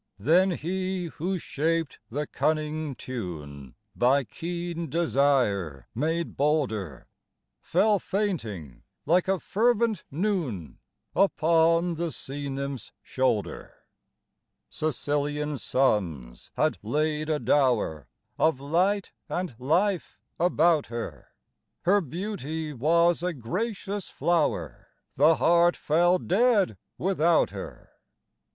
Then 0.17 0.49
he 0.49 1.11
who 1.19 1.37
shaped 1.37 1.99
the 2.09 2.25
cunning 2.25 2.95
tune, 2.95 3.75
by 3.95 4.23
keen 4.23 4.89
desire 4.89 5.87
made 5.93 6.35
bolder, 6.35 7.05
Fell 7.61 7.99
fainting, 7.99 8.81
like 9.05 9.27
a 9.27 9.37
fervent 9.39 10.03
noon, 10.09 10.79
upon 11.15 11.93
the 11.93 12.09
sea 12.09 12.49
nymph's 12.49 12.91
shoulder. 13.03 13.75
Sicilian 14.71 15.59
suns 15.59 16.49
had 16.55 16.79
laid 16.81 17.29
a 17.29 17.37
dower 17.37 18.07
of 18.39 18.59
light 18.59 19.11
and 19.29 19.53
life 19.59 20.17
about 20.39 20.87
her: 20.87 21.27
Her 21.83 22.01
beauty 22.01 22.73
was 22.73 23.21
a 23.21 23.33
gracious 23.33 24.07
flower 24.09 24.87
the 25.13 25.35
heart 25.35 25.77
fell 25.77 26.17
dead 26.17 26.75
without 26.97 27.51
her. 27.51 27.91